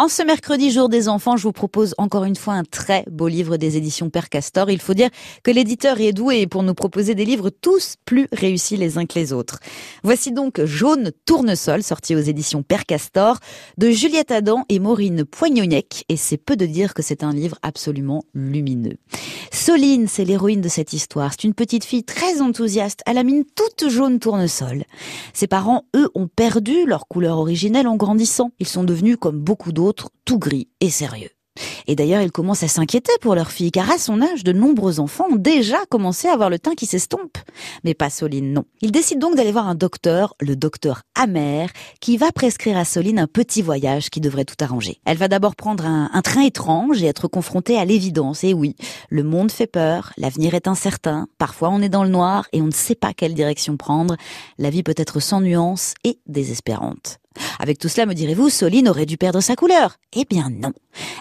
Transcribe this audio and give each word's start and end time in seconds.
En 0.00 0.06
ce 0.06 0.22
mercredi 0.22 0.70
jour 0.70 0.88
des 0.88 1.08
enfants, 1.08 1.36
je 1.36 1.42
vous 1.42 1.50
propose 1.50 1.96
encore 1.98 2.22
une 2.22 2.36
fois 2.36 2.54
un 2.54 2.62
très 2.62 3.04
beau 3.10 3.26
livre 3.26 3.56
des 3.56 3.76
éditions 3.76 4.10
Père 4.10 4.28
Castor. 4.28 4.70
Il 4.70 4.80
faut 4.80 4.94
dire 4.94 5.10
que 5.42 5.50
l'éditeur 5.50 6.00
est 6.00 6.12
doué 6.12 6.46
pour 6.46 6.62
nous 6.62 6.72
proposer 6.72 7.16
des 7.16 7.24
livres 7.24 7.50
tous 7.50 7.96
plus 8.04 8.28
réussis 8.32 8.76
les 8.76 8.96
uns 8.96 9.06
que 9.06 9.18
les 9.18 9.32
autres. 9.32 9.58
Voici 10.04 10.30
donc 10.30 10.64
Jaune 10.64 11.10
Tournesol, 11.24 11.82
sorti 11.82 12.14
aux 12.14 12.20
éditions 12.20 12.62
Père 12.62 12.86
Castor, 12.86 13.38
de 13.76 13.90
Juliette 13.90 14.30
Adam 14.30 14.64
et 14.68 14.78
Maureen 14.78 15.24
Poignonnec. 15.24 16.04
Et 16.08 16.16
c'est 16.16 16.36
peu 16.36 16.54
de 16.54 16.66
dire 16.66 16.94
que 16.94 17.02
c'est 17.02 17.24
un 17.24 17.32
livre 17.32 17.58
absolument 17.62 18.22
lumineux. 18.34 18.98
Soline, 19.50 20.06
c'est 20.06 20.24
l'héroïne 20.24 20.60
de 20.60 20.68
cette 20.68 20.92
histoire. 20.92 21.32
C'est 21.32 21.42
une 21.42 21.54
petite 21.54 21.84
fille 21.84 22.04
très 22.04 22.40
enthousiaste, 22.40 23.02
à 23.04 23.14
la 23.14 23.24
mine 23.24 23.42
toute 23.56 23.88
jaune 23.88 24.20
tournesol. 24.20 24.84
Ses 25.32 25.48
parents, 25.48 25.86
eux, 25.96 26.08
ont 26.14 26.28
perdu 26.28 26.86
leur 26.86 27.08
couleur 27.08 27.38
originelle 27.38 27.88
en 27.88 27.96
grandissant. 27.96 28.52
Ils 28.60 28.68
sont 28.68 28.84
devenus, 28.84 29.16
comme 29.18 29.40
beaucoup 29.40 29.72
tout 29.92 30.38
gris 30.38 30.68
et 30.80 30.90
sérieux. 30.90 31.30
Et 31.86 31.96
d'ailleurs, 31.96 32.22
ils 32.22 32.32
commencent 32.32 32.62
à 32.62 32.68
s'inquiéter 32.68 33.12
pour 33.20 33.34
leur 33.34 33.50
fille, 33.50 33.70
car 33.70 33.90
à 33.90 33.98
son 33.98 34.22
âge, 34.22 34.44
de 34.44 34.52
nombreux 34.52 35.00
enfants 35.00 35.26
ont 35.30 35.36
déjà 35.36 35.78
commencé 35.88 36.28
à 36.28 36.34
avoir 36.34 36.50
le 36.50 36.58
teint 36.58 36.74
qui 36.74 36.86
s'estompe. 36.86 37.38
Mais 37.84 37.94
pas 37.94 38.10
Soline, 38.10 38.52
non. 38.52 38.64
Ils 38.80 38.92
décident 38.92 39.28
donc 39.28 39.36
d'aller 39.36 39.52
voir 39.52 39.68
un 39.68 39.74
docteur, 39.74 40.34
le 40.40 40.56
docteur 40.56 41.02
Amer, 41.14 41.70
qui 42.00 42.16
va 42.16 42.32
prescrire 42.32 42.76
à 42.76 42.84
Soline 42.84 43.18
un 43.18 43.26
petit 43.26 43.62
voyage 43.62 44.10
qui 44.10 44.20
devrait 44.20 44.44
tout 44.44 44.56
arranger. 44.60 45.00
Elle 45.04 45.16
va 45.16 45.28
d'abord 45.28 45.56
prendre 45.56 45.86
un, 45.86 46.10
un 46.12 46.22
train 46.22 46.42
étrange 46.42 47.02
et 47.02 47.06
être 47.06 47.28
confrontée 47.28 47.78
à 47.78 47.84
l'évidence. 47.84 48.44
Et 48.44 48.54
oui, 48.54 48.76
le 49.08 49.22
monde 49.22 49.50
fait 49.50 49.66
peur, 49.66 50.12
l'avenir 50.16 50.54
est 50.54 50.68
incertain, 50.68 51.26
parfois 51.38 51.70
on 51.70 51.80
est 51.80 51.88
dans 51.88 52.04
le 52.04 52.10
noir 52.10 52.46
et 52.52 52.62
on 52.62 52.66
ne 52.66 52.70
sait 52.70 52.94
pas 52.94 53.12
quelle 53.14 53.34
direction 53.34 53.76
prendre. 53.76 54.16
La 54.58 54.70
vie 54.70 54.82
peut 54.82 54.94
être 54.96 55.20
sans 55.20 55.40
nuance 55.40 55.94
et 56.04 56.18
désespérante. 56.26 57.18
Avec 57.58 57.78
tout 57.78 57.88
cela, 57.88 58.06
me 58.06 58.14
direz-vous, 58.14 58.50
Soline 58.50 58.88
aurait 58.88 59.06
dû 59.06 59.16
perdre 59.16 59.40
sa 59.40 59.56
couleur 59.56 59.96
Eh 60.14 60.24
bien 60.24 60.48
non. 60.50 60.72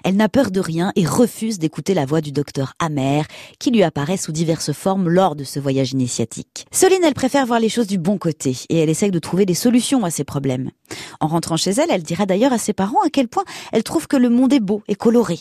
Elle 0.04 0.16
n'a 0.16 0.30
peur 0.30 0.52
de 0.52 0.60
rien 0.60 0.92
et 0.96 1.06
refuse 1.06 1.60
d'écouter 1.60 1.94
la 1.94 2.06
voix 2.06 2.22
du 2.22 2.32
docteur 2.32 2.74
Amer, 2.80 3.26
qui 3.60 3.72
lui 3.72 3.84
apparaît 3.84 4.18
sous 4.18 4.32
diverses 4.32 4.72
formes 4.72 5.10
lors 5.10 5.36
de 5.36 5.44
ce 5.44 5.60
voyage 5.60 5.92
initiatique. 5.92 6.66
Soline, 6.72 7.04
elle 7.04 7.14
préfère 7.14 7.46
voir 7.46 7.60
les 7.60 7.70
choses 7.70 7.88
du 7.88 7.98
bon 7.98 8.18
côté 8.18 8.56
et 8.70 8.78
elle 8.78 8.90
essaye 8.90 9.12
de 9.12 9.20
trouver 9.20 9.46
des 9.46 9.54
solutions 9.54 10.04
à 10.06 10.12
ses 10.12 10.24
problèmes. 10.24 10.72
En 11.20 11.28
rentrant 11.28 11.58
chez 11.58 11.72
elle, 11.72 11.92
elle 11.92 12.04
dira 12.04 12.26
d'ailleurs 12.26 12.54
à 12.54 12.58
ses 12.58 12.74
parents 12.74 13.02
à 13.02 13.10
quel 13.10 13.28
point 13.28 13.46
elle 13.72 13.84
trouve 13.84 14.08
que 14.08 14.18
le 14.18 14.30
monde 14.30 14.54
est 14.54 14.60
beau 14.60 14.84
et 14.88 14.96
coloré. 14.96 15.40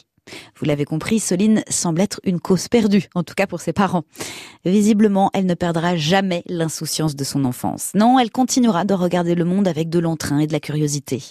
Vous 0.58 0.64
l'avez 0.64 0.84
compris, 0.84 1.20
Soline 1.20 1.62
semble 1.68 2.00
être 2.00 2.20
une 2.24 2.40
cause 2.40 2.68
perdue, 2.68 3.08
en 3.14 3.22
tout 3.22 3.34
cas 3.34 3.46
pour 3.46 3.60
ses 3.60 3.72
parents. 3.72 4.04
Visiblement, 4.64 5.30
elle 5.34 5.46
ne 5.46 5.54
perdra 5.54 5.96
jamais 5.96 6.42
l'insouciance 6.46 7.14
de 7.14 7.24
son 7.24 7.44
enfance. 7.44 7.90
Non, 7.94 8.18
elle 8.18 8.30
continuera 8.30 8.84
de 8.84 8.94
regarder 8.94 9.34
le 9.34 9.44
monde 9.44 9.68
avec 9.68 9.88
de 9.88 9.98
l'entrain 9.98 10.38
et 10.38 10.46
de 10.46 10.52
la 10.52 10.60
curiosité. 10.60 11.22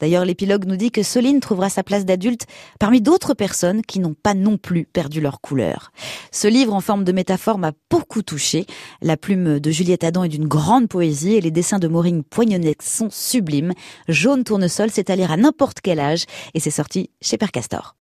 D'ailleurs, 0.00 0.24
l'épilogue 0.24 0.64
nous 0.66 0.76
dit 0.76 0.90
que 0.90 1.02
Soline 1.02 1.40
trouvera 1.40 1.68
sa 1.68 1.82
place 1.82 2.04
d'adulte 2.04 2.46
parmi 2.78 3.00
d'autres 3.00 3.34
personnes 3.34 3.82
qui 3.82 4.00
n'ont 4.00 4.16
pas 4.20 4.34
non 4.34 4.58
plus 4.58 4.84
perdu 4.84 5.20
leur 5.20 5.40
couleur. 5.40 5.92
Ce 6.32 6.48
livre 6.48 6.74
en 6.74 6.80
forme 6.80 7.04
de 7.04 7.12
métaphore 7.12 7.58
m'a 7.58 7.72
beaucoup 7.90 8.22
touché. 8.22 8.66
La 9.00 9.16
plume 9.16 9.60
de 9.60 9.70
Juliette 9.70 10.04
Adam 10.04 10.24
est 10.24 10.28
d'une 10.28 10.48
grande 10.48 10.88
poésie 10.88 11.34
et 11.34 11.40
les 11.40 11.50
dessins 11.50 11.78
de 11.78 11.88
Maureen 11.88 12.24
Poignonnet 12.24 12.76
sont 12.80 13.10
sublimes. 13.10 13.74
Jaune 14.08 14.44
tournesol, 14.44 14.90
c'est 14.90 15.10
à 15.10 15.16
lire 15.16 15.30
à 15.30 15.36
n'importe 15.36 15.80
quel 15.80 16.00
âge 16.00 16.24
et 16.54 16.60
c'est 16.60 16.70
sorti 16.70 17.10
chez 17.20 17.38
Père 17.38 17.52
Castor. 17.52 17.90